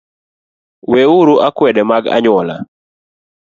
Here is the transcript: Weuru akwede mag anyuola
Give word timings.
Weuru 0.91 1.35
akwede 1.47 1.81
mag 1.89 2.03
anyuola 2.15 2.55